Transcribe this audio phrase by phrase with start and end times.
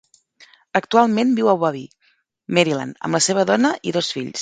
[0.79, 2.09] Actualment viu a Bowie,
[2.59, 4.37] Maryland, amb la seva dona i dos fills.